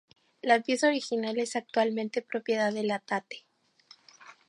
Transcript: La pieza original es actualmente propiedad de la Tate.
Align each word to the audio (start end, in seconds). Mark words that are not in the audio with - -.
La 0.41 0.59
pieza 0.61 0.87
original 0.87 1.37
es 1.37 1.55
actualmente 1.55 2.23
propiedad 2.23 2.73
de 2.73 2.81
la 2.83 2.97
Tate. 2.97 3.45